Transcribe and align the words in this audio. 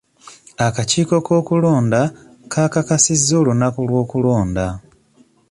Akakiiko 0.67 1.15
k'okulonda 1.25 2.01
kakasizza 2.53 3.33
olunaku 3.41 3.79
lw'okulonda? 3.89 4.67